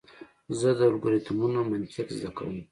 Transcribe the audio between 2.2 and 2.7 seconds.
کوم.